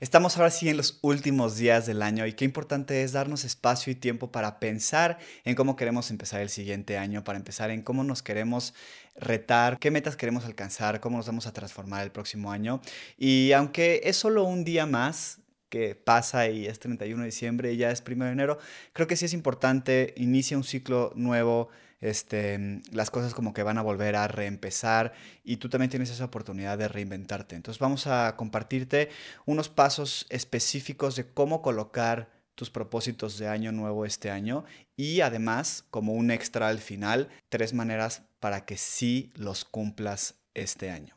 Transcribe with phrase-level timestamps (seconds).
[0.00, 3.92] Estamos ahora sí en los últimos días del año y qué importante es darnos espacio
[3.92, 8.02] y tiempo para pensar en cómo queremos empezar el siguiente año, para empezar en cómo
[8.02, 8.72] nos queremos
[9.14, 12.80] retar, qué metas queremos alcanzar, cómo nos vamos a transformar el próximo año.
[13.18, 17.76] Y aunque es solo un día más, que pasa y es 31 de diciembre y
[17.76, 18.58] ya es 1 de enero,
[18.94, 21.68] creo que sí es importante, inicia un ciclo nuevo,
[22.00, 25.12] este, las cosas como que van a volver a reempezar
[25.44, 27.56] y tú también tienes esa oportunidad de reinventarte.
[27.56, 29.10] Entonces vamos a compartirte
[29.46, 34.64] unos pasos específicos de cómo colocar tus propósitos de año nuevo este año
[34.96, 40.90] y además como un extra al final, tres maneras para que sí los cumplas este
[40.90, 41.16] año.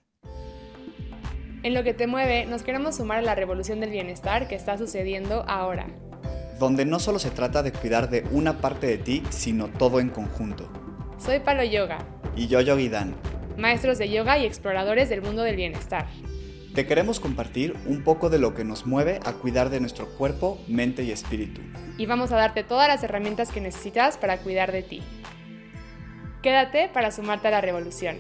[1.63, 4.77] En lo que te mueve, nos queremos sumar a la revolución del bienestar que está
[4.77, 5.87] sucediendo ahora
[6.59, 10.09] donde no solo se trata de cuidar de una parte de ti, sino todo en
[10.09, 10.69] conjunto.
[11.17, 11.99] Soy Palo Yoga.
[12.35, 13.15] Y yo Yogi Dan.
[13.57, 16.07] Maestros de yoga y exploradores del mundo del bienestar.
[16.73, 20.59] Te queremos compartir un poco de lo que nos mueve a cuidar de nuestro cuerpo,
[20.67, 21.61] mente y espíritu.
[21.99, 25.03] Y vamos a darte todas las herramientas que necesitas para cuidar de ti.
[26.41, 28.17] Quédate para sumarte a la revolución.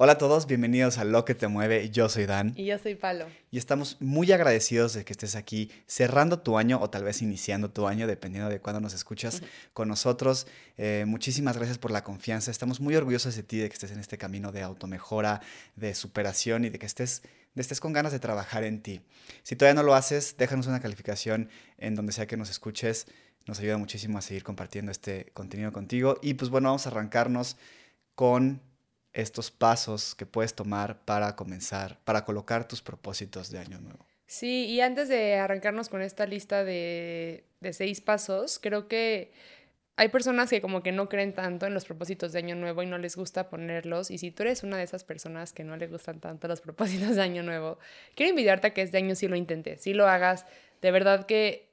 [0.00, 1.90] Hola a todos, bienvenidos a Lo que te mueve.
[1.90, 2.52] Yo soy Dan.
[2.54, 3.26] Y yo soy Palo.
[3.50, 7.72] Y estamos muy agradecidos de que estés aquí cerrando tu año o tal vez iniciando
[7.72, 10.46] tu año, dependiendo de cuándo nos escuchas con nosotros.
[10.76, 12.52] Eh, muchísimas gracias por la confianza.
[12.52, 15.40] Estamos muy orgullosos de ti, de que estés en este camino de automejora,
[15.74, 17.22] de superación y de que estés,
[17.56, 19.00] de estés con ganas de trabajar en ti.
[19.42, 23.08] Si todavía no lo haces, déjanos una calificación en donde sea que nos escuches.
[23.48, 26.20] Nos ayuda muchísimo a seguir compartiendo este contenido contigo.
[26.22, 27.56] Y pues bueno, vamos a arrancarnos
[28.14, 28.67] con
[29.12, 34.04] estos pasos que puedes tomar para comenzar, para colocar tus propósitos de año nuevo.
[34.26, 39.32] Sí, y antes de arrancarnos con esta lista de, de seis pasos, creo que
[39.98, 42.86] hay personas que como que no creen tanto en los propósitos de año nuevo y
[42.86, 44.12] no les gusta ponerlos.
[44.12, 47.16] Y si tú eres una de esas personas que no le gustan tanto los propósitos
[47.16, 47.80] de año nuevo,
[48.14, 50.46] quiero invitarte a que este año sí lo intentes, sí lo hagas.
[50.82, 51.72] De verdad que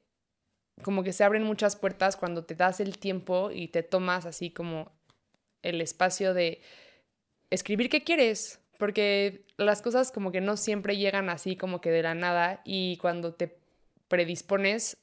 [0.82, 4.50] como que se abren muchas puertas cuando te das el tiempo y te tomas así
[4.50, 4.92] como
[5.62, 6.62] el espacio de
[7.56, 12.04] escribir qué quieres, porque las cosas como que no siempre llegan así como que de
[12.04, 13.58] la nada y cuando te
[14.08, 14.98] predispones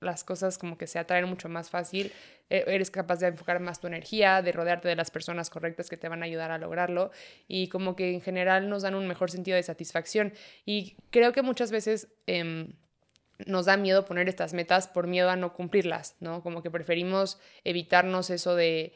[0.00, 2.12] las cosas como que se atraen mucho más fácil,
[2.50, 5.96] e, eres capaz de enfocar más tu energía, de rodearte de las personas correctas que
[5.96, 7.10] te van a ayudar a lograrlo
[7.46, 10.32] y como que en general nos dan un mejor sentido de satisfacción.
[10.66, 12.72] Y creo que muchas veces em,
[13.46, 16.42] nos da miedo poner estas metas por miedo a no cumplirlas, ¿no?
[16.42, 18.92] Como que preferimos evitarnos eso de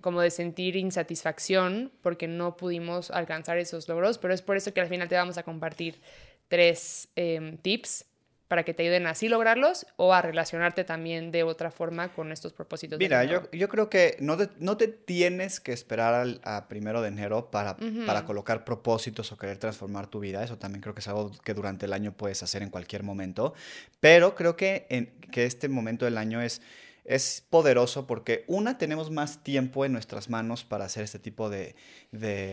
[0.00, 4.80] como de sentir insatisfacción porque no pudimos alcanzar esos logros, pero es por eso que
[4.80, 6.00] al final te vamos a compartir
[6.48, 8.04] tres em, tips
[8.48, 12.32] para que te ayuden a así lograrlos o a relacionarte también de otra forma con
[12.32, 12.98] estos propósitos.
[12.98, 17.02] Mira, yo, yo, creo que no te, no te tienes que esperar al, a primero
[17.02, 17.76] de enero para,
[18.06, 20.42] para colocar propósitos o querer transformar tu vida.
[20.42, 23.52] Eso también creo que es algo que durante el año puedes hacer en cualquier momento.
[24.00, 26.62] Pero creo que, en, que este momento del año es
[27.08, 31.74] es poderoso porque una, tenemos más tiempo en nuestras manos para hacer este tipo de,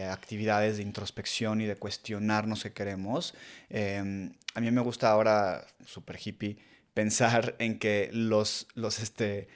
[0.10, 3.36] actividades de introspección y de cuestionarnos qué queremos.
[3.70, 6.58] Em, a mí me gusta ahora, super hippie,
[6.94, 9.50] pensar en que los, los, este,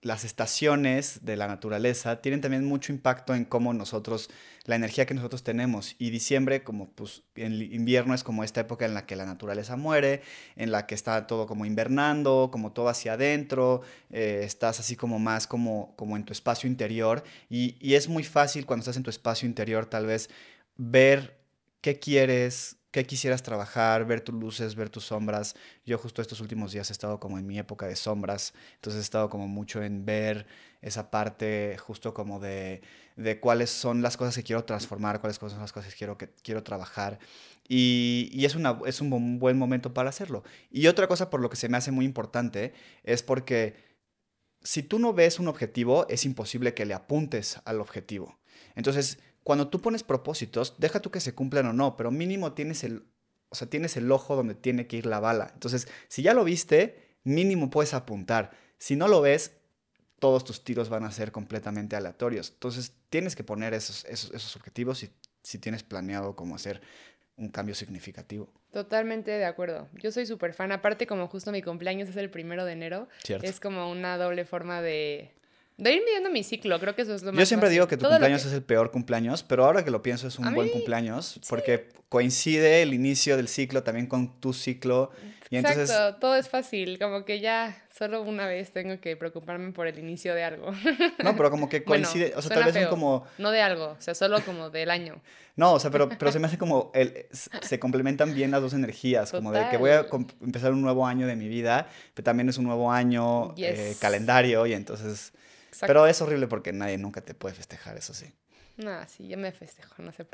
[0.00, 4.30] las estaciones de la naturaleza tienen también mucho impacto en cómo nosotros,
[4.64, 5.96] la energía que nosotros tenemos.
[5.98, 9.76] Y diciembre, como pues en invierno es como esta época en la que la naturaleza
[9.76, 10.22] muere,
[10.54, 15.18] en la que está todo como invernando, como todo hacia adentro, eh, estás así como
[15.18, 17.24] más como, como en tu espacio interior.
[17.50, 20.30] Y, y es muy fácil cuando estás en tu espacio interior tal vez
[20.76, 21.38] ver
[21.80, 25.54] qué quieres, qué quisieras trabajar, ver tus luces, ver tus sombras.
[25.84, 29.02] Yo justo estos últimos días he estado como en mi época de sombras, entonces he
[29.02, 30.46] estado como mucho en ver
[30.80, 32.82] esa parte justo como de,
[33.16, 36.30] de cuáles son las cosas que quiero transformar, cuáles son las cosas que quiero, que
[36.42, 37.18] quiero trabajar.
[37.68, 40.42] Y, y es, una, es un buen momento para hacerlo.
[40.70, 42.72] Y otra cosa por lo que se me hace muy importante
[43.04, 43.76] es porque
[44.62, 48.38] si tú no ves un objetivo, es imposible que le apuntes al objetivo.
[48.74, 52.84] Entonces, cuando tú pones propósitos, deja tú que se cumplan o no, pero mínimo tienes
[52.84, 53.04] el,
[53.48, 55.52] o sea, tienes el ojo donde tiene que ir la bala.
[55.54, 58.50] Entonces, si ya lo viste, mínimo puedes apuntar.
[58.76, 59.52] Si no lo ves,
[60.18, 62.50] todos tus tiros van a ser completamente aleatorios.
[62.50, 65.08] Entonces, tienes que poner esos, esos, objetivos si,
[65.42, 66.82] si tienes planeado cómo hacer
[67.36, 68.52] un cambio significativo.
[68.70, 69.88] Totalmente de acuerdo.
[69.94, 70.72] Yo soy súper fan.
[70.72, 74.82] Aparte, como justo mi cumpleaños es el primero de enero, es como una doble forma
[74.82, 75.37] de
[75.78, 77.74] De ir midiendo mi ciclo, creo que eso es lo más Yo siempre fácil.
[77.76, 80.38] digo que tu Todo cumpleaños es el peor cumpleaños, pero ahora que lo pienso es
[80.38, 85.10] un A buen mí, cumpleaños porque coincide el inicio del ciclo también con tu ciclo
[85.50, 89.72] y entonces Exacto, todo es fácil, como que ya solo una vez tengo que preocuparme
[89.72, 90.72] por el inicio de algo.
[91.22, 93.96] no, pero como que Bueno, coincide, o sea, tal vez son como No de algo,
[93.98, 95.20] o sea, solo como del año.
[95.56, 98.74] no, o sea, pero pero se me hace como el se complementan bien las dos
[98.74, 100.06] energías, como de que voy a
[100.42, 104.66] empezar un nuevo año de mi vida, pero también es un nuevo año eh, calendario
[104.66, 105.32] y entonces
[105.78, 105.86] Exacto.
[105.86, 108.32] pero es horrible porque nadie nunca te puede festejar, eso sí.
[108.78, 110.24] No, sí, yo me festejo, no sé.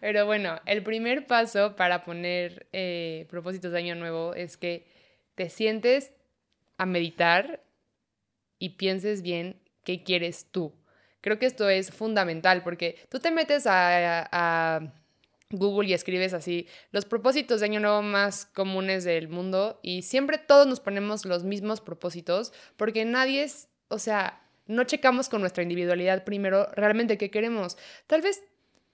[0.00, 4.86] Pero bueno, el primer paso para poner eh, propósitos de año nuevo es que
[5.34, 6.14] te sientes
[6.78, 7.62] a meditar
[8.58, 10.72] y pienses bien qué quieres tú.
[11.20, 14.92] Creo que esto es fundamental porque tú te metes a, a
[15.50, 20.38] Google y escribes así los propósitos de año nuevo más comunes del mundo y siempre
[20.38, 25.62] todos nos ponemos los mismos propósitos porque nadie es, o sea, no checamos con nuestra
[25.62, 27.76] individualidad primero realmente qué queremos.
[28.06, 28.42] Tal vez,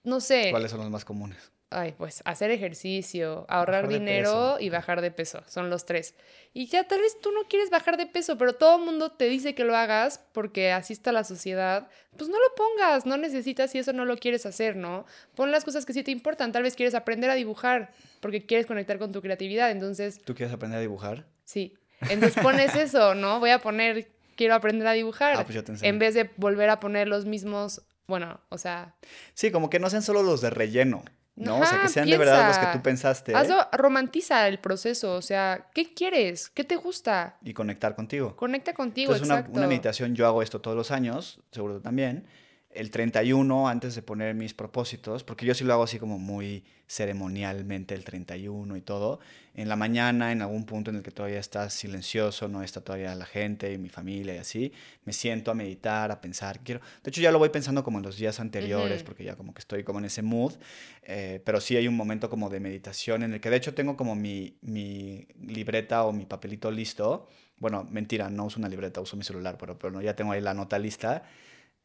[0.04, 1.51] no sé, ¿Cuáles son los más comunes?
[1.72, 6.14] Ay, pues hacer ejercicio, ahorrar Bajar dinero y bajar de peso, son los tres.
[6.54, 9.28] Y ya tal vez tú no quieres bajar de peso, pero todo el mundo te
[9.28, 13.70] dice que lo hagas porque así está la sociedad, pues no lo pongas, no necesitas
[13.70, 15.06] si eso no lo quieres hacer, ¿no?
[15.34, 18.66] Pon las cosas que sí te importan, tal vez quieres aprender a dibujar porque quieres
[18.66, 21.26] conectar con tu creatividad, entonces ¿Tú quieres aprender a dibujar?
[21.44, 21.74] Sí.
[22.08, 23.40] Entonces pones eso, ¿no?
[23.40, 25.36] Voy a poner, quiero aprender a dibujar.
[25.36, 28.94] Ah, pues yo te en vez de volver a poner los mismos, bueno, o sea,
[29.34, 31.02] Sí, como que no sean solo los de relleno,
[31.36, 31.58] ¿no?
[31.58, 35.14] o sea, que Ajá, sean de verdad los que tú pensaste hazlo, romantiza el proceso,
[35.14, 36.50] o sea, ¿qué quieres?
[36.50, 37.38] ¿Qué te gusta?
[37.42, 38.36] y conectar contigo.
[38.36, 39.58] Conecta contigo, Entonces, una, exacto.
[39.58, 42.26] una meditación, yo hago esto todos los años, seguro también.
[42.74, 46.64] El 31, antes de poner mis propósitos, porque yo sí lo hago así como muy
[46.86, 49.20] ceremonialmente el 31 y todo.
[49.54, 53.14] En la mañana, en algún punto en el que todavía está silencioso, no está todavía
[53.14, 54.72] la gente y mi familia y así,
[55.04, 56.60] me siento a meditar, a pensar.
[56.60, 59.52] Quiero, de hecho, ya lo voy pensando como en los días anteriores, porque ya como
[59.52, 60.54] que estoy como en ese mood.
[61.02, 63.96] eh, pero sí hay un momento como de meditación en el que, de hecho, tengo
[63.96, 67.28] como mi, mi libreta o mi papelito listo.
[67.58, 70.40] Bueno, mentira, no uso una libreta, uso mi celular, pero, pero no, ya tengo ahí
[70.40, 71.22] la nota lista.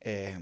[0.02, 0.38] eh,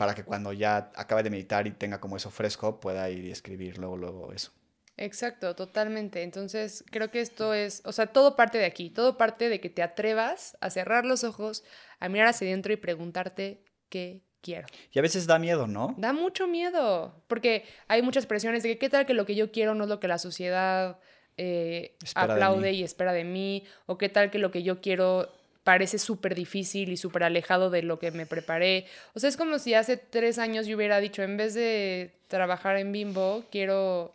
[0.00, 3.30] para que cuando ya acabe de meditar y tenga como eso fresco, pueda ir y
[3.30, 4.50] escribir luego, luego eso.
[4.96, 6.22] Exacto, totalmente.
[6.22, 9.68] Entonces, creo que esto es, o sea, todo parte de aquí, todo parte de que
[9.68, 11.64] te atrevas a cerrar los ojos,
[11.98, 14.66] a mirar hacia adentro y preguntarte qué quiero.
[14.90, 15.94] Y a veces da miedo, ¿no?
[15.98, 19.52] Da mucho miedo, porque hay muchas presiones de que qué tal que lo que yo
[19.52, 20.98] quiero no es lo que la sociedad
[21.36, 25.28] eh, aplaude y espera de mí, o qué tal que lo que yo quiero
[25.64, 28.86] parece súper difícil y súper alejado de lo que me preparé.
[29.14, 32.76] O sea, es como si hace tres años yo hubiera dicho, en vez de trabajar
[32.76, 34.14] en Bimbo, quiero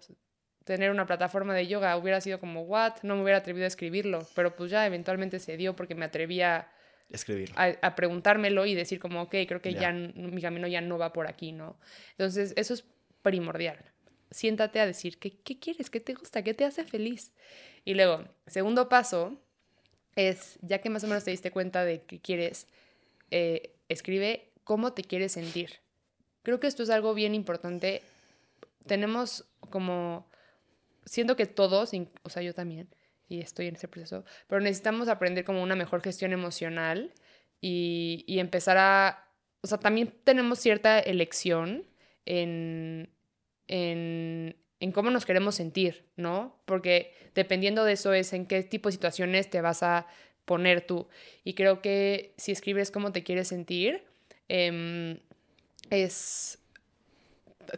[0.63, 1.95] tener una plataforma de yoga.
[1.97, 2.93] Hubiera sido como, what?
[3.03, 6.67] No me hubiera atrevido a escribirlo, pero pues ya eventualmente se dio porque me atrevía
[7.11, 7.51] Escribir.
[7.55, 9.91] a, a preguntármelo y decir como, ok, creo que Ya.
[9.91, 11.77] mi camino ya no va por aquí, ¿no?
[12.11, 12.83] Entonces, eso es
[13.21, 13.77] primordial.
[14.31, 15.91] Siéntate a decir, ¿qué, qué quieres?
[15.91, 16.43] ¿Qué te gusta?
[16.43, 17.31] ¿Qué te hace feliz?
[17.85, 19.39] Y luego, segundo paso
[20.15, 22.67] es, ya que más o menos te diste cuenta de qué quieres,
[23.31, 25.79] eh, escribe cómo te quieres sentir.
[26.43, 28.01] Creo que esto es algo bien importante.
[28.85, 30.27] Tenemos como,
[31.05, 31.91] siento que todos,
[32.23, 32.87] o sea, yo también,
[33.27, 37.13] y estoy en ese proceso, pero necesitamos aprender como una mejor gestión emocional
[37.61, 39.27] y, y empezar a,
[39.61, 41.87] o sea, también tenemos cierta elección
[42.25, 43.09] en,
[43.67, 46.55] en, en cómo nos queremos sentir, ¿no?
[46.65, 50.05] Porque dependiendo de eso es en qué tipo de situaciones te vas a
[50.45, 51.07] poner tú.
[51.43, 54.03] Y creo que si escribes cómo te quieres sentir,
[54.47, 55.17] em,
[55.89, 56.59] es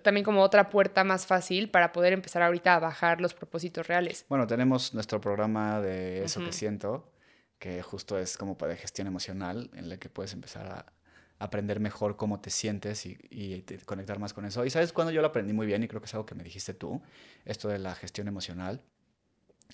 [0.04, 4.26] también como otra puerta más fácil para poder empezar ahorita a bajar los propósitos reales.
[4.28, 7.10] Bueno, tenemos nuestro programa de eso que siento,
[7.58, 10.97] que justo es como para gestión emocional, en el que puedes empezar a
[11.40, 14.66] aprender mejor cómo te sientes y, conectar más con eso.
[14.66, 16.44] Y sabes cuando yo lo aprendí muy bien y creo que es algo que me
[16.44, 17.02] dijiste tú,
[17.46, 18.82] esto de la gestión emocional.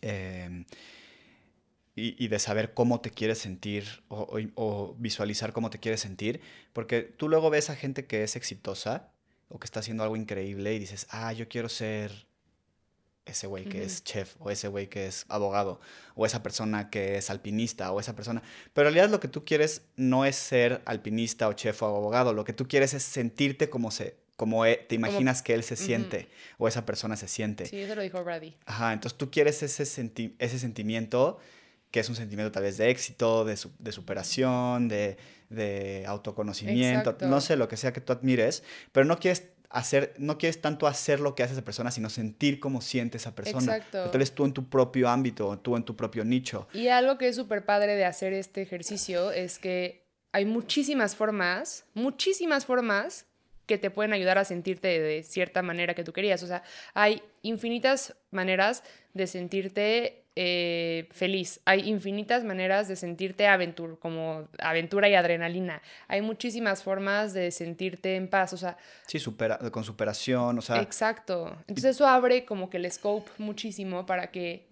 [0.01, 0.65] Em,
[1.95, 6.41] y, de saber cómo te quieres sentir o visualizar cómo te quieres sentir,
[6.73, 9.11] porque tú luego ves a gente que es exitosa
[9.47, 12.25] o que está haciendo algo increíble y dices, ah, yo quiero ser
[13.25, 15.79] ese güey que es chef o ese güey que es abogado
[16.15, 18.43] o esa persona que es alpinista o esa persona.
[18.73, 22.33] Pero en realidad lo que tú quieres no es ser alpinista o chef o abogado,
[22.33, 25.75] lo que tú quieres es sentirte como se como e- te imaginas que él se
[25.75, 26.27] siente
[26.57, 27.67] o esa persona se siente.
[27.67, 28.55] Sí, eso lo dijo Brady.
[28.65, 31.37] Ajá, entonces tú quieres ese, senti- ese sentimiento
[31.91, 35.17] que es un sentimiento tal vez de éxito, de, su- de superación, de,
[35.49, 37.27] de autoconocimiento, Exacto.
[37.27, 40.87] no sé, lo que sea que tú admires, pero no quieres hacer, no quieres tanto
[40.87, 43.75] hacer lo que hace esa persona, sino sentir cómo siente esa persona.
[43.77, 44.11] Exacto.
[44.11, 46.67] Tal vez tú en tu propio ámbito, tú en tu propio nicho.
[46.73, 51.85] Y algo que es súper padre de hacer este ejercicio es que hay muchísimas formas,
[51.95, 53.25] muchísimas formas
[53.65, 56.43] que te pueden ayudar a sentirte de cierta manera que tú querías.
[56.43, 56.63] O sea,
[56.93, 61.59] hay infinitas maneras de sentirte eh, feliz.
[61.65, 65.81] Hay infinitas maneras de sentirte aventura, como aventura y adrenalina.
[66.07, 68.53] Hay muchísimas formas de sentirte en paz.
[68.53, 71.55] O sea, Sí, supera, con superación, o sea, exacto.
[71.67, 74.65] Entonces eso abre como que el scope muchísimo para que,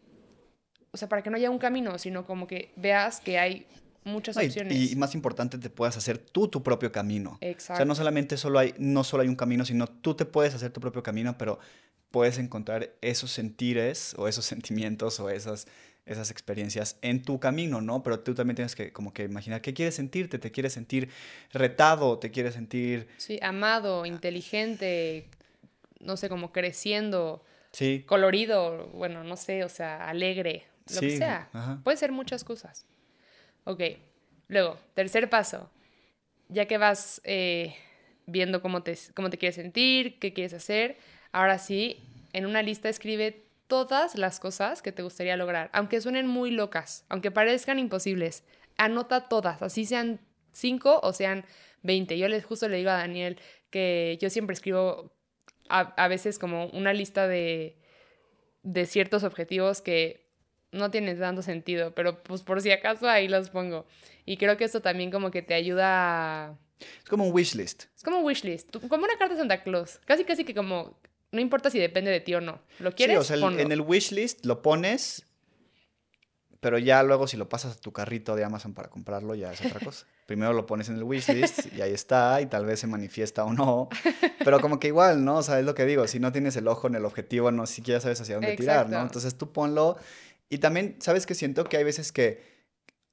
[0.91, 3.67] o sea, para que no haya un camino, sino como que veas que hay
[4.03, 4.91] muchas no, y- opciones.
[4.91, 7.37] y, más importante, te puedas hacer tú tu propio camino.
[7.39, 7.73] Exacto.
[7.73, 10.55] O sea, no solamente solo hay, no solo hay un camino, sino tú te puedes
[10.55, 11.59] hacer tu propio camino, pero
[12.11, 15.67] puedes encontrar esos sentires o esos sentimientos o esas,
[16.05, 18.03] esas experiencias en tu camino, ¿no?
[18.03, 21.09] Pero tú también tienes que como que imaginar qué quieres sentirte, te quieres sentir
[21.53, 25.27] retado, te quieres sentir, Sí, amado, inteligente,
[25.99, 31.17] no sé, como creciendo, sí, colorido, bueno, no sé, o sea, alegre, lo que Sí,
[31.17, 31.49] sea.
[31.53, 31.81] ajá.
[31.83, 32.85] Puede ser muchas cosas.
[33.65, 33.81] Ok,
[34.47, 35.69] luego, tercer paso.
[36.49, 37.75] Ya que vas eh,
[38.25, 40.97] viendo cómo te, cómo te quieres sentir, qué quieres hacer,
[41.31, 46.27] ahora sí, en una lista escribe todas las cosas que te gustaría lograr, aunque suenen
[46.27, 48.43] muy locas, aunque parezcan imposibles.
[48.77, 50.19] Anota todas, así sean
[50.51, 51.45] cinco o sean
[51.83, 52.17] 20.
[52.17, 55.13] Yo les justo le digo a Daniel que yo siempre escribo
[55.69, 57.77] a, a veces como una lista de,
[58.63, 60.29] de ciertos objetivos que
[60.71, 63.85] no tienen tanto sentido, pero pues por si acaso ahí los pongo.
[64.25, 66.57] Y creo que esto también como que te ayuda a...
[66.79, 67.85] es como un wish list.
[67.95, 69.99] Es como un wish list, como una carta de Santa Claus.
[70.05, 70.97] Casi casi que como...
[71.31, 72.59] No importa si depende de ti o no.
[72.79, 73.15] ¿Lo quieres?
[73.15, 75.25] Sí, o sea, el- en el wish list lo pones,
[76.59, 79.61] pero ya luego si lo pasas a tu carrito de Amazon para comprarlo, ya es
[79.61, 80.05] otra cosa.
[80.27, 83.43] Primero lo pones en el wish list y ahí está, y tal vez se manifiesta
[83.43, 83.89] o no.
[84.43, 85.37] Pero como que igual, ¿no?
[85.37, 87.65] O sea, es lo que digo, si no tienes el ojo en el objetivo, no
[87.65, 89.01] siquiera sabes hacia dónde tirar, ¿no?
[89.01, 89.97] Entonces tú ponlo.
[90.49, 92.60] Y también, ¿sabes que Siento que hay veces que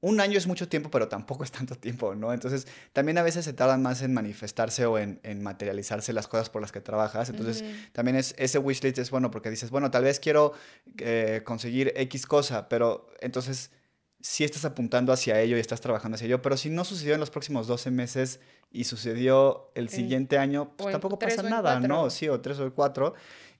[0.00, 2.32] un año es mucho tiempo, pero tampoco es tanto tiempo, ¿no?
[2.32, 6.50] Entonces, también a veces se tardan más en manifestarse o en, en materializarse las cosas
[6.50, 7.28] por las que trabajas.
[7.30, 10.52] Entonces, también es, ese wishlist es bueno porque dices, bueno, tal vez quiero
[10.98, 13.72] eh, conseguir X cosa, pero entonces
[14.20, 17.20] sí estás apuntando hacia ello y estás trabajando hacia ello, pero si no sucedió en
[17.20, 18.40] los próximos 12 meses
[18.70, 22.10] y sucedió el En- siguiente año, pues tampoco pasa nada, ¿no?
[22.10, 23.14] Sí, o tres o cuatro.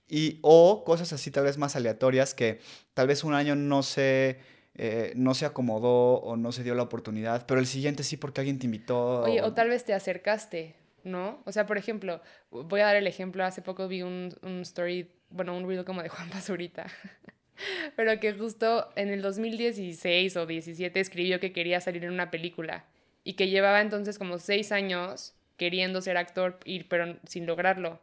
[0.07, 2.59] Y, o cosas así tal vez más aleatorias que
[2.93, 4.39] tal vez un año no se,
[4.81, 8.39] eh, no se acomodó o no se dio la oportunidad, pero el siguiente sí porque
[8.39, 9.23] alguien te invitó.
[9.23, 11.43] Oye, o tal vez te acercaste, ¿no?
[11.45, 15.11] O sea, por ejemplo, voy a dar el ejemplo, hace poco vi un, un story,
[15.31, 16.87] bueno, un reel como de Juan Pazurita,
[17.97, 22.85] pero que justo en el 2016 o 17 escribió que quería salir en una película
[23.25, 26.57] y que llevaba entonces como seis años queriendo ser actor,
[26.87, 27.99] pero sin lograrlo.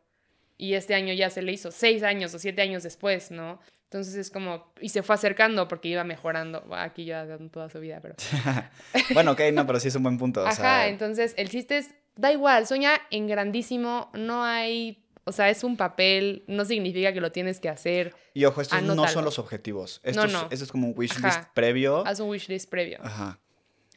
[0.59, 3.61] Y este año ya se le hizo, seis años o siete años después, ¿no?
[3.85, 6.63] Entonces es como, y se fue acercando porque iba mejorando.
[6.63, 8.17] Bueno, Aquí ya dando toda su vida, pero...
[9.15, 10.43] bueno, ok, no, pero sí es un buen punto.
[10.43, 15.31] o Ajá, sea, entonces el chiste es, da igual, sueña en grandísimo, no hay, o
[15.33, 19.07] sea, es un papel, no significa que lo tienes que hacer, Y ojo, estos no
[19.09, 20.01] son los objetivos.
[20.03, 20.49] No, Estos, no.
[20.51, 21.29] Esto es como un wish Ajá.
[21.29, 22.05] list previo.
[22.07, 22.99] haz un wishlist previo.
[23.03, 23.39] Ajá.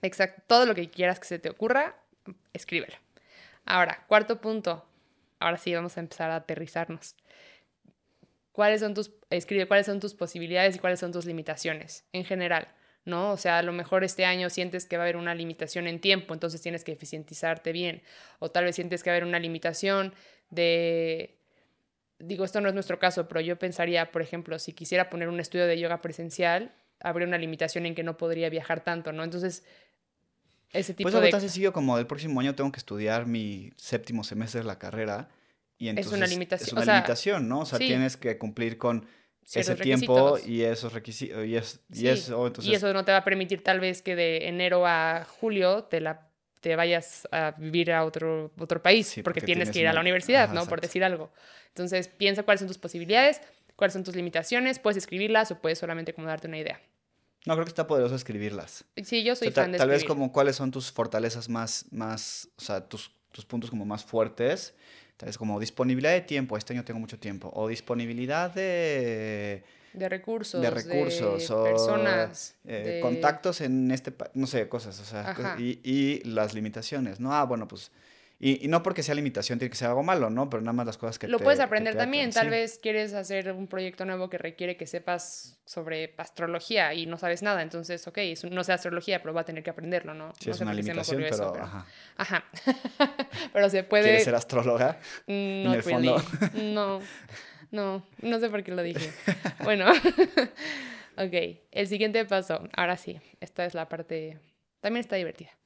[0.01, 1.96] Exacto, todo lo que quieras que se te ocurra,
[2.54, 2.96] escríbelo.
[3.66, 4.86] Ahora, cuarto punto,
[5.39, 7.15] ahora sí vamos a empezar a aterrizarnos.
[8.51, 12.67] ¿Cuáles son tus, escribe cuáles son tus posibilidades y cuáles son tus limitaciones en general?
[13.05, 13.31] ¿no?
[13.31, 16.00] O sea, a lo mejor este año sientes que va a haber una limitación en
[16.00, 18.01] tiempo, entonces tienes que eficientizarte bien.
[18.39, 20.13] O tal vez sientes que va a haber una limitación
[20.50, 21.36] de...
[22.19, 25.39] Digo, esto no es nuestro caso, pero yo pensaría, por ejemplo, si quisiera poner un
[25.39, 29.24] estudio de yoga presencial, habría una limitación en que no podría viajar tanto, ¿no?
[29.24, 29.63] Entonces,
[30.72, 31.32] ese tipo Pues algo de...
[31.32, 35.30] tan sencillo como el próximo año tengo que estudiar mi séptimo semestre de la carrera.
[35.78, 37.60] Y Es entonces una limitación, Es una o sea, limitación, ¿no?
[37.62, 37.88] O sea, sí.
[37.88, 39.08] tienes que cumplir con
[39.54, 41.46] ese tiempo y esos requisitos.
[41.46, 42.72] Y, es, y Sí, eso, entonces.
[42.72, 46.02] Y eso no te va a permitir tal vez que de enero a julio te
[46.02, 49.80] la te vayas a vivir a otro, otro país, Sí, porque, porque tienes tienes que
[49.80, 50.66] ir a la universidad, Ajá, ¿no?
[50.66, 51.32] Por decir algo.
[51.70, 53.42] Entonces, piensa cuáles son tus posibilidades,
[53.78, 56.82] cuáles son tus limitaciones, puedes escribirlas o puedes solamente como darte una idea.
[57.46, 58.86] No, creo que está poderoso escribirlas.
[59.03, 61.50] Sí, yo O soy sea, ta- fan de tal vez como cuáles son tus fortalezas
[61.50, 64.74] más, más, o sea, tus, tus puntos como más fuertes.
[65.17, 67.50] Tal vez como disponibilidad de tiempo, este año tengo mucho tiempo.
[67.53, 74.13] O disponibilidad de, de recursos, de recursos de o personas, eh, de- contactos en este,
[74.34, 77.34] no sé, cosas, o sea, y, y las limitaciones, ¿no?
[77.34, 77.91] Ah, bueno, pues,
[78.41, 80.50] Y, no porque sea limitación tiene que ser algo malo, ¿no?
[80.50, 82.31] Pero nada más las cosas que Lo puedes aprender también.
[82.31, 87.17] Tal vez quieres hacer un proyecto nuevo que requiere que sepas sobre astrología y no
[87.17, 87.62] sabes nada.
[87.62, 88.17] Entonces, ok,
[88.50, 90.31] no sé astrología, pero va a tener que aprenderlo, ¿no?
[90.39, 91.86] Sí, es una limitación, pero, Ajá.
[92.15, 92.46] Ajá.
[93.53, 94.03] pero se puede...
[94.03, 94.98] ¿Quieres ser astróloga?
[95.27, 97.01] Mm, no, en No,
[97.72, 99.12] no, no sé por qué lo dije.
[99.65, 99.91] bueno,
[101.17, 102.69] ok, el siguiente paso.
[102.74, 104.39] Ahora sí, esta es la parte...
[104.79, 105.59] También está divertida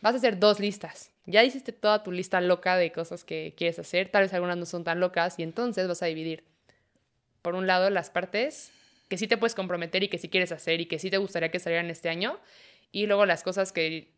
[0.00, 1.10] vas a hacer dos listas.
[1.26, 4.66] Ya hiciste toda tu lista loca de cosas que quieres hacer, tal vez algunas no
[4.66, 6.44] son tan locas, y entonces vas a dividir,
[7.42, 8.72] por un lado, las partes
[9.08, 11.50] que sí te puedes comprometer y que sí quieres hacer y que sí te gustaría
[11.50, 12.38] que salieran este año,
[12.92, 14.12] y luego las cosas que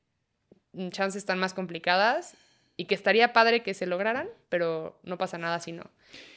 [0.73, 2.35] mm, chances están más complicadas
[2.77, 5.91] y que estaría padre que se lograran, pero no pasa nada si no.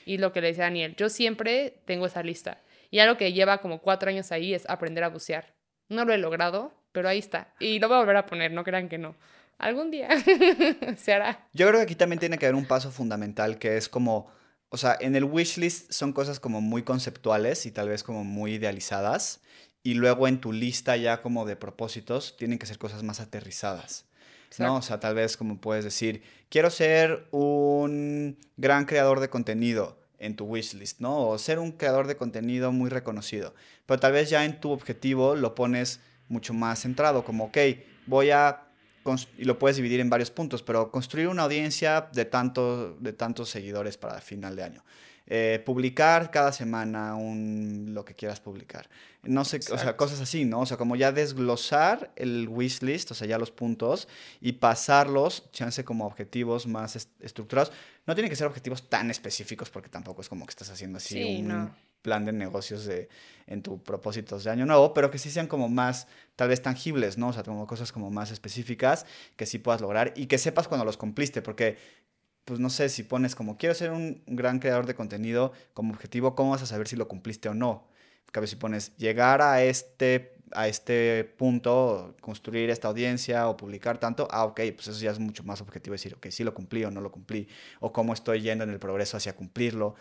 [0.06, 2.62] Y lo que le decía Daniel, yo siempre tengo esa lista.
[2.92, 5.54] Y algo que lleva como cuatro años ahí es aprender a bucear.
[5.90, 7.54] No lo he logrado, pero ahí está.
[7.60, 9.16] Y lo voy a volver a poner, no crean que no.
[9.58, 10.10] Algún día
[10.98, 11.48] se hará.
[11.54, 14.32] Yo creo que aquí también tiene que haber un paso fundamental que es como,
[14.70, 18.54] o sea, en el wishlist son cosas como muy conceptuales y tal vez como muy
[18.54, 19.42] idealizadas.
[19.84, 24.06] Y luego en tu lista ya como de propósitos tienen que ser cosas más aterrizadas.
[24.58, 24.78] ¿no?
[24.78, 30.38] O sea, tal vez como puedes decir, quiero ser un gran creador de contenido en
[30.38, 31.28] tu wishlist, ¿no?
[31.28, 33.54] O ser un creador de contenido muy reconocido.
[33.86, 37.58] Pero tal vez ya en tu objetivo lo pones mucho más centrado, como, ok,
[38.06, 38.68] voy a,
[39.38, 43.50] y lo puedes dividir en varios puntos, pero construir una audiencia de, tanto, de tantos
[43.50, 44.84] seguidores para final de año.
[45.28, 48.88] Eh, publicar cada semana un, lo que quieras publicar.
[49.24, 50.60] No sé, o sea, cosas así, ¿no?
[50.60, 54.08] O sea, como ya desglosar el wishlist, o sea, ya los puntos,
[54.40, 57.72] y pasarlos, chance como objetivos más estructurados.
[58.06, 61.40] No tienen que ser objetivos tan específicos porque tampoco es como que estás haciendo así
[61.40, 61.72] un
[62.06, 63.10] plan de negocios de,
[63.48, 67.18] en tu propósitos de año nuevo, pero que sí sean como más, tal vez tangibles,
[67.18, 67.30] ¿no?
[67.30, 70.86] O sea, como cosas como más específicas que sí puedas lograr y que sepas cuando
[70.86, 71.78] los cumpliste, porque
[72.46, 76.36] pues no sé, si pones como quiero ser un gran creador de contenido como objetivo,
[76.36, 77.88] ¿cómo vas a saber si lo cumpliste o no?
[78.32, 84.28] Cabe si pones llegar a este, a este punto, construir esta audiencia o publicar tanto,
[84.30, 86.92] ah, ok, pues eso ya es mucho más objetivo decir, ok, sí lo cumplí o
[86.92, 87.48] no lo cumplí,
[87.80, 89.96] o cómo estoy yendo en el progreso hacia cumplirlo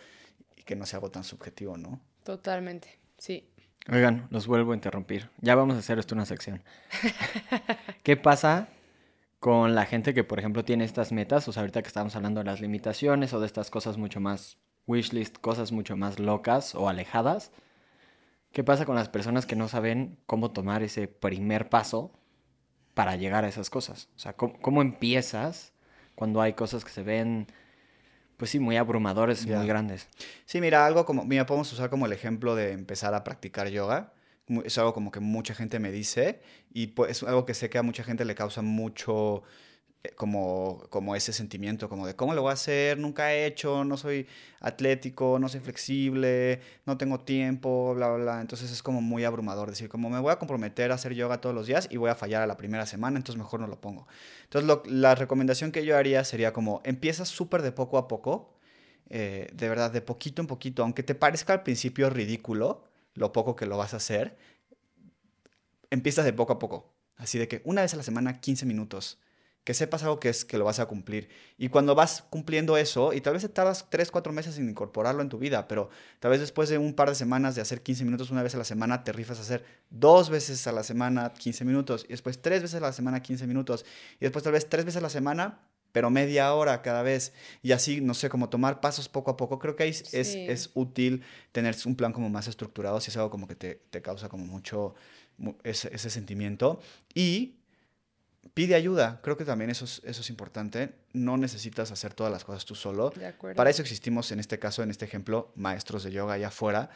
[0.64, 2.00] y que no sea algo tan subjetivo, ¿no?
[2.23, 3.49] Totalmente, sí.
[3.92, 5.30] Oigan, los vuelvo a interrumpir.
[5.40, 6.62] Ya vamos a hacer esto una sección.
[8.02, 8.68] ¿Qué pasa
[9.40, 12.40] con la gente que, por ejemplo, tiene estas metas, o sea, ahorita que estamos hablando
[12.40, 14.56] de las limitaciones o de estas cosas mucho más
[14.87, 17.52] wishlist, cosas mucho más locas o alejadas,
[18.52, 22.11] ¿qué pasa con las personas que no saben cómo tomar ese primer paso
[22.94, 24.09] para llegar a esas cosas?
[24.16, 25.75] O sea, ¿cómo, empiezas
[26.14, 27.49] cuando hay cosas que se ven,
[28.36, 30.08] pues sí, muy abrumadores, muy grandes?
[30.44, 34.12] Sí, mira, algo como, mira, podemos usar como el ejemplo de empezar a practicar yoga
[34.64, 36.40] es algo como que mucha gente me dice
[36.72, 39.42] y pues, es algo que sé que a mucha gente le causa mucho
[40.16, 43.96] como, como ese sentimiento, como de cómo lo voy a hacer, nunca he hecho, no
[43.96, 44.26] soy
[44.60, 48.40] atlético, no soy flexible, no tengo tiempo, bla, bla, bla.
[48.40, 51.54] Entonces es como muy abrumador decir, como me voy a comprometer a hacer yoga todos
[51.54, 54.06] los días y voy a fallar a la primera semana, entonces mejor no lo pongo.
[54.44, 58.54] Entonces la recomendación que yo haría sería como empieza súper de poco a poco,
[59.10, 63.56] eh, de verdad, de poquito en poquito, aunque te parezca al principio ridículo, lo poco
[63.56, 64.36] que lo vas a hacer,
[65.90, 66.92] empiezas de poco a poco.
[67.16, 69.18] Así de que una vez a la semana, 15 minutos.
[69.64, 71.29] Que sepas algo que es que lo vas a cumplir.
[71.59, 75.22] Y cuando vas cumpliendo eso, y tal vez te tardas 3, 4 meses en incorporarlo
[75.22, 75.88] en tu vida, pero
[76.20, 78.59] tal vez después de un par de semanas de hacer 15 minutos una vez a
[78.59, 82.40] la semana, te rifas a hacer dos veces a la semana 15 minutos, y después
[82.40, 83.85] tres veces a la semana 15 minutos,
[84.20, 85.61] y después tal vez tres veces a la semana
[85.94, 89.61] pero media hora cada vez y así, no sé, como tomar pasos poco a poco.
[89.61, 91.22] Creo que ahí es, es, útil
[91.53, 94.44] tener un plan como más estructurado si es algo como que te, te causa como
[94.44, 94.96] mucho
[95.62, 96.81] ese, ese, sentimiento.
[97.14, 97.59] Y
[98.52, 100.94] pide ayuda, creo que también eso es, eso es importante.
[101.12, 103.12] No necesitas hacer todas las cosas tú solo.
[103.57, 106.90] Para eso existimos, en este caso, en este ejemplo, maestros de yoga allá afuera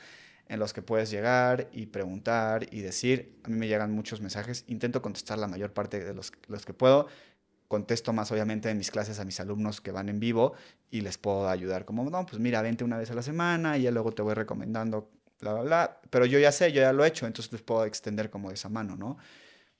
[0.48, 3.38] en los que puedes llegar y preguntar y decir.
[3.44, 6.74] A mí me llegan muchos mensajes, intento contestar la mayor parte de los, los que
[6.74, 7.06] puedo
[7.68, 10.54] contesto más obviamente en mis clases a mis alumnos que van en vivo
[10.90, 13.82] y les puedo ayudar como, no, pues mira, vente una vez a la semana y
[13.82, 16.00] ya luego te voy recomendando, bla, bla, bla.
[16.08, 18.54] Pero yo ya sé, yo ya lo he hecho, entonces les puedo extender como de
[18.54, 19.18] esa mano, ¿no?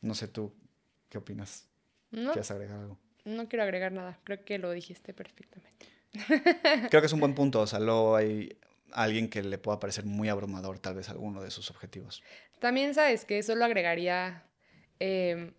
[0.02, 0.52] No sé tú,
[1.08, 1.68] ¿qué opinas?
[2.10, 2.98] No, ¿Quieres agregar algo?
[3.24, 5.86] No quiero agregar nada, creo que lo dijiste perfectamente.
[6.90, 8.58] Creo que es un buen punto, o sea, luego hay
[8.92, 12.22] alguien que le pueda parecer muy abrumador tal vez alguno de sus objetivos.
[12.58, 14.44] También sabes que eso lo agregaría...
[15.00, 15.52] Eh,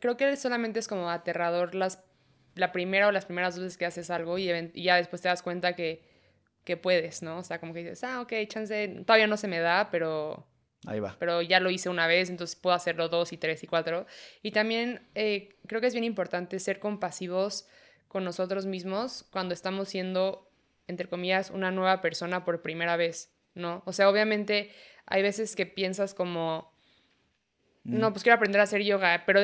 [0.00, 2.02] creo que solamente es como aterrador las,
[2.54, 5.74] la primera o las primeras veces que haces algo y, ya después te das cuenta
[5.74, 6.02] que,
[6.64, 7.38] que, puedes, ¿no?
[7.38, 10.46] O sea, como que dices, ah, ok, chance, todavía no se me da, pero...
[10.86, 11.16] Ahí va.
[11.18, 14.06] Pero ya lo hice una vez, entonces puedo hacerlo dos y tres y cuatro.
[14.42, 17.66] Y también eh, creo que es bien importante ser compasivos
[18.08, 20.50] con nosotros mismos cuando estamos siendo,
[20.88, 23.82] entre comillas, una nueva persona por primera vez, ¿no?
[23.84, 24.70] O sea, obviamente
[25.06, 26.72] hay veces que piensas como,
[27.84, 29.42] no, pues quiero aprender a hacer yoga, pero,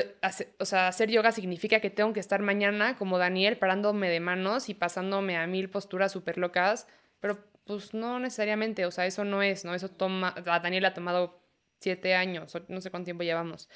[0.58, 4.68] o sea, hacer yoga significa que tengo que estar mañana como Daniel parándome de manos
[4.68, 6.88] y pasándome a mil posturas súper locas,
[7.20, 9.74] pero pues no necesariamente, o sea, eso no es, ¿no?
[9.74, 11.42] Eso toma, a Daniel ha tomado
[11.80, 13.68] siete años, no sé cuánto tiempo llevamos.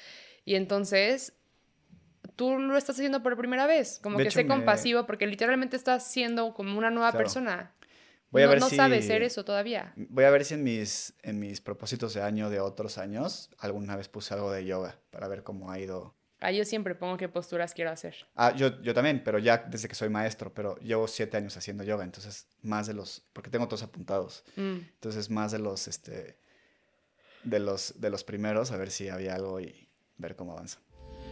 [0.45, 1.33] Y entonces,
[2.35, 6.53] tú lo estás haciendo por primera vez, como que sé compasivo, porque literalmente estás siendo
[6.53, 7.75] como una nueva persona.
[8.29, 9.91] Voy a no, ver no sabes ser eso todavía.
[9.97, 13.97] Voy a ver si en mis, en mis propósitos de año de otros años alguna
[13.97, 16.15] vez puse algo de yoga para ver cómo ha ido.
[16.41, 18.15] Ah, yo siempre pongo qué posturas quiero hacer.
[18.35, 21.83] Ah, yo, yo también, pero ya desde que soy maestro, pero llevo siete años haciendo
[21.83, 24.77] yoga, entonces más de los, porque tengo todos apuntados, mm.
[24.95, 26.35] entonces más de los, este,
[27.43, 30.79] de los, de los primeros, a ver si había algo y ver cómo avanza.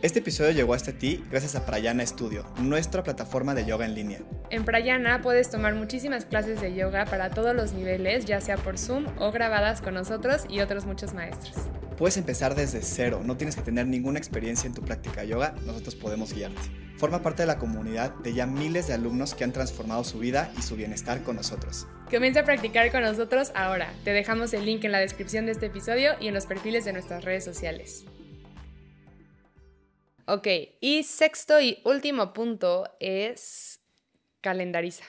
[0.04, 4.20] Este episodio llegó hasta ti gracias a Prayana Studio, nuestra plataforma de yoga en línea.
[4.52, 8.78] En Prayana puedes tomar muchísimas clases de yoga para todos los niveles, ya sea por
[8.78, 11.56] Zoom o grabadas con nosotros y otros muchos maestros.
[12.00, 15.54] Puedes empezar desde cero, no tienes que tener ninguna experiencia en tu práctica de yoga,
[15.66, 16.62] nosotros podemos guiarte.
[16.98, 20.50] Forma parte de la comunidad de ya miles de alumnos que han transformado su vida
[20.58, 21.88] y su bienestar con nosotros.
[22.10, 23.94] Comienza a practicar con nosotros ahora.
[24.06, 26.94] Te dejamos el link en la descripción de este episodio y en los perfiles de
[26.94, 28.06] nuestras redes sociales.
[30.26, 30.48] Ok,
[30.80, 33.82] y sexto y último punto es
[34.40, 35.04] calendariza.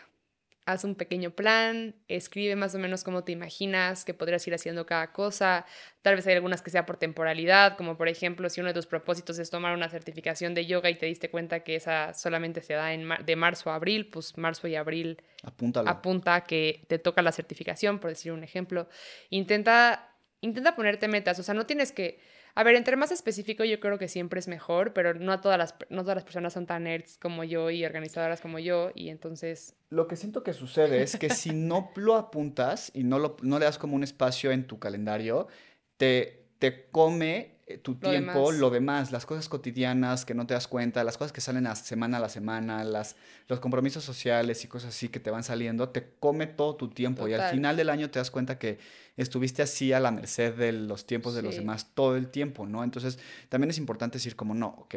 [0.71, 4.87] Haz un pequeño plan, escribe más o menos cómo te imaginas que podrías ir haciendo
[4.87, 5.67] cada cosa.
[6.03, 8.87] Tal vez hay algunas que sea por temporalidad, como por ejemplo si uno de tus
[8.87, 12.75] propósitos es tomar una certificación de yoga y te diste cuenta que esa solamente se
[12.75, 15.89] da en de marzo a abril, pues marzo y abril Apúntalo.
[15.89, 18.89] apunta que te toca la certificación, por decir un ejemplo.
[19.31, 22.21] Intenta, intenta ponerte metas, o sea, no tienes que
[22.61, 25.75] a ver, entre más específico yo creo que siempre es mejor, pero no todas las,
[25.89, 29.77] no todas las personas son tan nerds como yo y organizadoras como yo, y entonces...
[29.89, 33.59] Lo que siento que sucede es que si no lo apuntas y no, lo, no
[33.59, 35.49] le das como un espacio en tu calendario,
[35.97, 40.69] te, te come eh, tu tiempo, lo demás, las cosas cotidianas que no te das
[40.69, 43.17] cuenta, las cosas que salen a semana a la semana, las,
[43.49, 47.27] los compromisos sociales y cosas así que te van saliendo, te come todo tu tiempo.
[47.27, 48.79] Y al final del año te das cuenta que
[49.17, 52.85] estuviste así a la merced de los tiempos de los demás todo el tiempo, ¿no?
[52.85, 53.19] Entonces
[53.49, 54.97] también es importante decir como no, ok,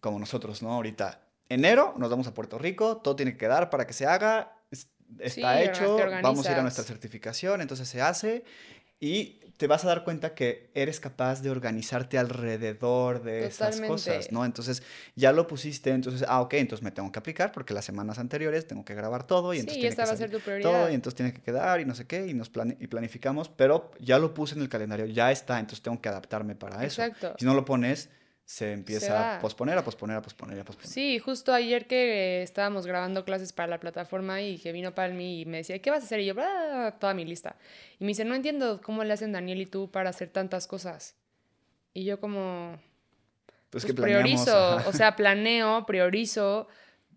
[0.00, 0.72] como nosotros, ¿no?
[0.72, 4.58] Ahorita, enero nos vamos a Puerto Rico, todo tiene que quedar para que se haga,
[5.20, 8.44] está hecho, vamos a ir a nuestra certificación, entonces se hace
[9.02, 14.32] y te vas a dar cuenta que eres capaz de organizarte alrededor de esas cosas,
[14.32, 14.44] ¿no?
[14.44, 14.82] Entonces,
[15.14, 18.66] ya lo pusiste, entonces, ah, ok, entonces me tengo que aplicar porque las semanas anteriores
[18.66, 20.70] tengo que grabar todo y entonces tiene que va a ser tu prioridad.
[20.70, 23.90] todo y entonces tiene que quedar y no sé qué y nos y planificamos, pero
[24.00, 27.02] ya lo puse en el calendario, ya está, entonces tengo que adaptarme para eso.
[27.02, 27.34] Exacto.
[27.38, 28.08] Si no lo pones,
[28.52, 30.90] se empieza a posponer, a posponer, a posponer, a posponer.
[30.90, 35.46] Sí, justo ayer que estábamos grabando clases para la plataforma y que vino Palmi y
[35.46, 36.20] me decía, ¿qué vas a hacer?
[36.20, 36.34] Y yo,
[37.00, 37.56] toda mi lista.
[37.98, 41.16] Y me dice, no entiendo cómo le hacen Daniel y tú para hacer tantas cosas.
[41.94, 42.78] Y yo como...
[43.70, 46.68] Pues, que pues priorizo, o sea, planeo, priorizo,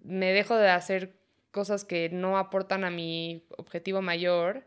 [0.03, 1.17] me dejo de hacer
[1.51, 4.63] cosas que no aportan a mi objetivo mayor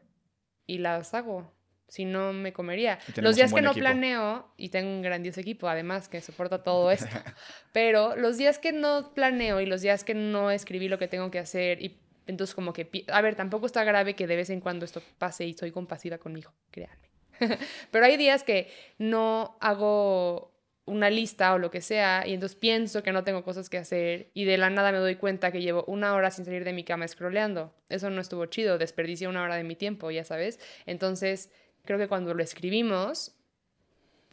[0.67, 1.51] y las hago
[1.89, 2.99] si no me comería.
[3.17, 7.09] Los días que no planeo, y tengo un grandioso equipo además que soporta todo esto,
[7.73, 11.31] pero los días que no planeo y los días que no escribí lo que tengo
[11.31, 14.61] que hacer, y entonces como que, a ver, tampoco está grave que de vez en
[14.61, 17.09] cuando esto pase y soy compasiva conmigo, créanme.
[17.91, 20.53] pero hay días que no hago
[20.85, 24.31] una lista o lo que sea, y entonces pienso que no tengo cosas que hacer,
[24.35, 26.85] y de la nada me doy cuenta que llevo una hora sin salir de mi
[26.85, 27.75] cama scrolleando.
[27.89, 30.59] Eso no estuvo chido, desperdicié una hora de mi tiempo, ya sabes.
[30.87, 31.51] Entonces
[31.89, 33.35] creo que cuando lo escribimos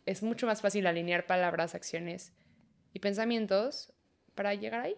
[0.05, 2.33] es mucho más fácil alinear palabras, acciones
[2.91, 3.93] y pensamientos
[4.35, 4.97] para llegar ahí.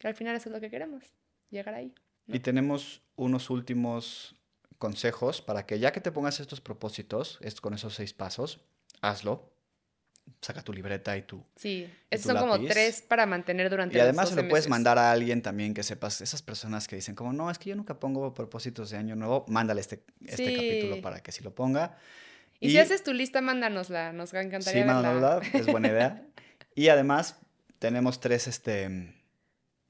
[0.00, 1.04] Que al final eso es lo que queremos,
[1.50, 1.94] llegar ahí.
[2.26, 4.34] Y tenemos unos últimos
[4.78, 8.58] consejos para que ya que te pongas estos propósitos, es con esos seis pasos,
[9.00, 9.53] hazlo.
[10.40, 11.42] Saca tu libreta y tu.
[11.56, 15.10] Sí, estos son como tres para mantener durante Y además se lo puedes mandar a
[15.10, 18.34] alguien también que sepas, esas personas que dicen, como no, es que yo nunca pongo
[18.34, 21.96] propósitos de año nuevo, mándale este, este capítulo para que sí lo ponga.
[22.60, 25.40] Y, si haces tu lista, mándanosla, nos encantaría sí, verla.
[25.52, 26.22] es buena idea.
[26.74, 27.36] y además,
[27.78, 29.14] tenemos tres este,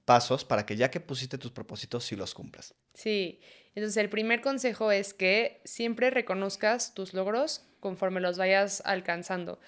[0.05, 2.75] pasos para que ya que pusiste tus propósitos, sí los cumplas.
[2.94, 3.40] Sí,
[3.75, 9.61] entonces el primer consejo es que siempre reconozcas tus logros conforme los vayas alcanzando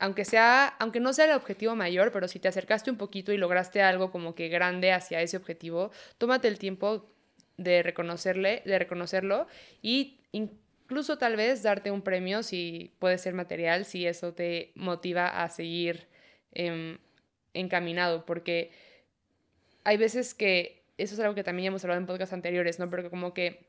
[0.00, 3.36] aunque sea, aunque no sea el objetivo mayor, pero si te acercaste un poquito y
[3.36, 7.06] lograste algo como que grande hacia ese objetivo, tómate el tiempo
[7.58, 9.46] de reconocerle, de reconocerlo
[9.82, 15.42] y incluso tal vez darte un premio si puede ser material, si eso te motiva
[15.42, 16.08] a seguir
[16.52, 16.96] em,
[17.52, 18.70] encaminado, porque
[19.84, 22.88] hay veces que, eso es algo que también hemos hablado en podcasts anteriores, ¿no?
[22.88, 23.66] Porque como que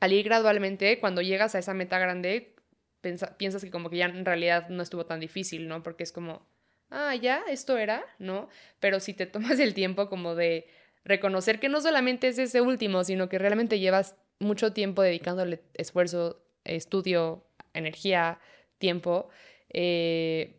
[0.00, 2.54] al ir gradualmente, cuando llegas a esa meta grande,
[3.00, 5.82] piensas que como que ya en realidad no estuvo tan difícil, ¿no?
[5.82, 6.46] Porque es como,
[6.90, 8.48] ah, ya, esto era, ¿no?
[8.80, 10.66] Pero si te tomas el tiempo como de
[11.04, 16.42] reconocer que no solamente es ese último, sino que realmente llevas mucho tiempo dedicándole esfuerzo,
[16.64, 18.38] estudio, energía,
[18.78, 19.28] tiempo,
[19.70, 20.56] eh,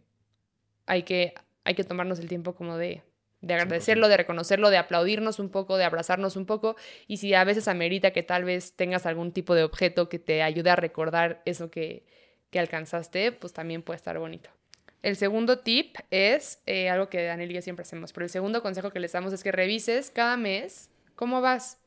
[0.86, 3.04] hay, que, hay que tomarnos el tiempo como de,
[3.42, 6.76] de agradecerlo, de reconocerlo, de aplaudirnos un poco, de abrazarnos un poco.
[7.08, 10.42] Y si a veces amerita que tal vez tengas algún tipo de objeto que te
[10.42, 12.06] ayude a recordar eso que,
[12.50, 14.50] que alcanzaste, pues también puede estar bonito.
[15.02, 18.62] El segundo tip es eh, algo que Daniel y yo siempre hacemos, pero el segundo
[18.62, 21.78] consejo que les damos es que revises cada mes cómo vas.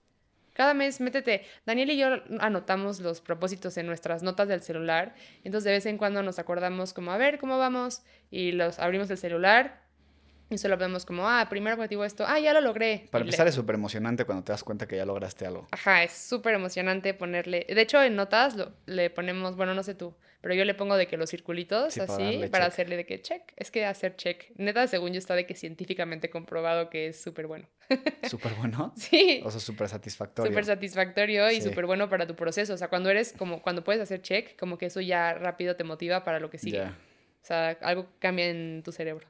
[0.54, 1.46] Cada mes métete.
[1.64, 2.08] Daniel y yo
[2.40, 5.14] anotamos los propósitos en nuestras notas del celular.
[5.44, 8.02] Entonces de vez en cuando nos acordamos como, a ver, ¿cómo vamos?
[8.30, 9.82] Y los abrimos el celular
[10.54, 13.08] y solo vemos como, ah, primer objetivo esto, ah, ya lo logré.
[13.10, 15.66] Para empezar es súper emocionante cuando te das cuenta que ya lograste algo.
[15.70, 17.66] Ajá, es súper emocionante ponerle.
[17.68, 21.06] De hecho, en notas le ponemos, bueno, no sé tú, pero yo le pongo de
[21.06, 23.42] que los circulitos así para, hacerle de que check.
[23.56, 24.50] Es que hacer check.
[24.56, 27.68] Neta, según yo está de que científicamente comprobado que es súper bueno.
[28.28, 28.92] ¿Súper bueno?
[28.96, 29.40] Sí.
[29.44, 30.50] O sea, súper satisfactorio.
[30.50, 32.74] Súper satisfactorio y súper bueno para tu proceso.
[32.74, 35.84] O sea, cuando eres como, cuando puedes hacer check, como que eso ya rápido te
[35.84, 36.82] motiva para lo que sigue.
[36.82, 39.28] O sea, algo cambia en tu cerebro.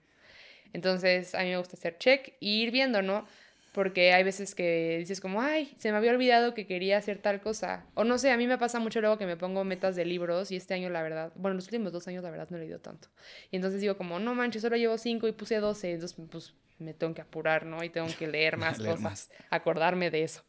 [0.73, 3.27] Entonces, a mí me gusta hacer check y ir viendo, ¿no?
[3.73, 7.41] Porque hay veces que dices como, ay, se me había olvidado que quería hacer tal
[7.41, 7.87] cosa.
[7.95, 10.51] O no sé, a mí me pasa mucho luego que me pongo metas de libros
[10.51, 12.81] y este año la verdad, bueno, los últimos dos años la verdad no he leído
[12.81, 13.09] tanto.
[13.51, 15.93] Y entonces digo como, no manches, solo llevo cinco y puse doce.
[15.93, 17.83] Entonces, pues me tengo que apurar, ¿no?
[17.83, 20.43] Y tengo que leer más cosas, acordarme de eso.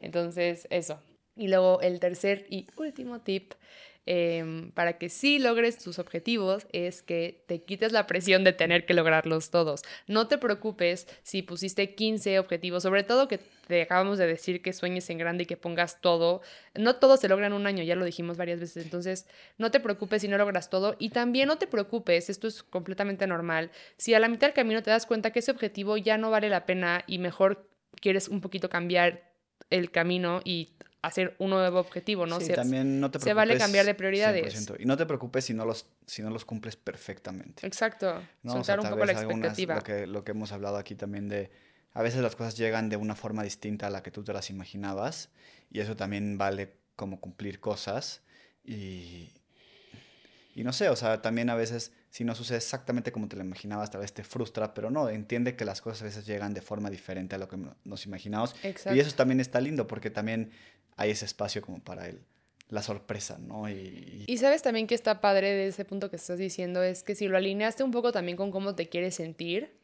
[0.00, 1.00] Entonces, eso.
[1.34, 3.54] Y luego el tercer y último tip
[4.10, 8.86] Em, para que sí logres tus objetivos es que te quites la presión de tener
[8.86, 9.82] que lograrlos todos.
[10.06, 14.72] No te preocupes si pusiste 15 objetivos, sobre todo que te acabamos de decir que
[14.72, 16.40] sueñes en grande y que pongas todo.
[16.74, 19.26] No todo se logra un año, ya lo dijimos varias veces, entonces
[19.58, 23.26] no te preocupes si no logras todo y también no te preocupes, esto es completamente
[23.26, 26.30] normal, si a la mitad del camino te das cuenta que ese objetivo ya no
[26.30, 27.68] vale la pena y mejor
[28.00, 29.34] quieres un poquito cambiar
[29.68, 32.40] el camino y hacer un nuevo objetivo, ¿no?
[32.40, 33.30] Sí, se, también no te preocupes.
[33.30, 34.70] Se vale cambiar de prioridades.
[34.78, 37.66] Y no te preocupes si no los, si no los cumples perfectamente.
[37.66, 38.22] Exacto.
[38.44, 39.76] Soltar un poco la expectativa.
[39.76, 41.50] lo, que, lo que hemos hablado aquí también de...
[41.92, 44.50] A veces las cosas llegan de una forma distinta a la que tú te las
[44.50, 45.30] imaginabas.
[45.70, 48.22] Y eso también vale como cumplir cosas.
[48.64, 49.32] Y,
[50.54, 53.42] y no sé, o sea, también a veces si no sucede exactamente como te lo
[53.42, 56.62] imaginabas, tal vez te frustra, pero no, entiende que las cosas a veces llegan de
[56.62, 58.54] forma diferente a lo que nos imaginamos.
[58.62, 60.50] Y eso también está lindo porque también
[60.98, 62.20] hay ese espacio como para él
[62.68, 63.68] la sorpresa, ¿no?
[63.70, 67.14] Y, y, sabes también que está padre de ese punto que estás diciendo, es que
[67.14, 69.78] si lo alineaste un poco también con cómo te quieres sentir,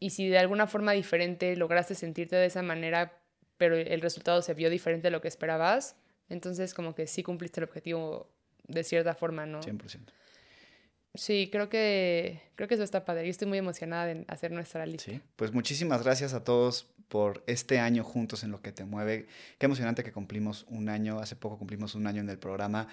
[0.00, 3.20] y si de alguna forma diferente lograste sentirte de esa manera,
[3.56, 5.94] pero el resultado se vio diferente de lo que esperabas,
[6.28, 8.28] entonces como que sí cumpliste el objetivo
[8.66, 9.60] de cierta forma, ¿no?
[9.60, 10.00] 100%.
[11.14, 13.24] Sí, creo que, creo que eso está padre.
[13.24, 15.10] Yo estoy muy emocionada en hacer nuestra lista.
[15.10, 19.26] Sí, pues muchísimas gracias a todos por este año juntos en lo que te mueve.
[19.58, 22.86] Qué emocionante que cumplimos un año, hace poco cumplimos un año en el programa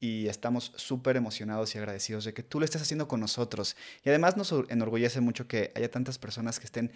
[0.00, 3.76] y estamos súper emocionados y agradecidos de que tú lo estés haciendo con nosotros.
[4.02, 6.90] Y además nos enorgullece mucho que haya tantas personas que estén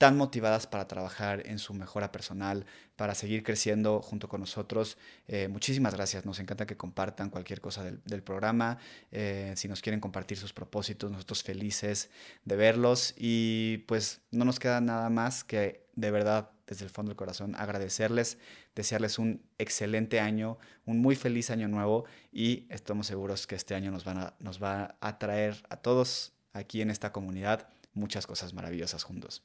[0.00, 2.64] tan motivadas para trabajar en su mejora personal,
[2.96, 4.96] para seguir creciendo junto con nosotros.
[5.28, 8.78] Eh, muchísimas gracias, nos encanta que compartan cualquier cosa del, programa.
[9.10, 12.08] Eh, si nos quieren compartir sus propósitos, nosotros felices
[12.46, 13.14] de verlos.
[13.18, 17.54] Y pues no nos queda nada más que de verdad desde el fondo del corazón
[17.56, 18.38] agradecerles,
[18.74, 20.56] desearles un excelente año,
[20.86, 24.62] un muy feliz año nuevo y estamos seguros que este año nos, van a, nos
[24.62, 29.42] va a traer a todos aquí en esta comunidad muchas cosas maravillosas juntos.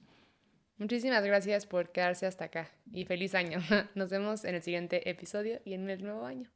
[0.77, 3.59] Muchísimas gracias por quedarse hasta acá y feliz año.
[3.95, 6.51] Nos vemos en el siguiente episodio y en el nuevo año.